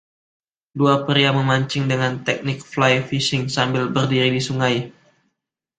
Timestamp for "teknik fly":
2.25-2.93